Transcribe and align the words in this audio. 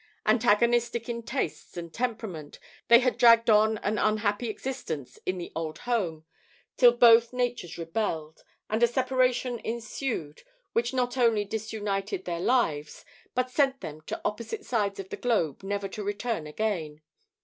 Antagonistic 0.25 1.07
in 1.09 1.21
tastes 1.21 1.77
and 1.77 1.93
temperament, 1.93 2.57
they 2.87 3.01
had 3.01 3.19
dragged 3.19 3.51
on 3.51 3.77
an 3.83 3.99
unhappy 3.99 4.49
existence 4.49 5.19
in 5.27 5.37
the 5.37 5.51
old 5.55 5.77
home, 5.77 6.25
till 6.75 6.91
both 6.91 7.31
natures 7.33 7.77
rebelled, 7.77 8.41
and 8.67 8.81
a 8.81 8.87
separation 8.87 9.59
ensued 9.59 10.41
which 10.73 10.91
not 10.91 11.17
only 11.17 11.45
disunited 11.45 12.25
their 12.25 12.39
lives 12.41 13.05
but 13.35 13.51
sent 13.51 13.81
them 13.81 14.01
to 14.07 14.19
opposite 14.25 14.65
sides 14.65 14.99
of 14.99 15.09
the 15.09 15.15
globe 15.17 15.61
never 15.61 15.87
to 15.87 16.01
return 16.03 16.47
again. 16.47 17.03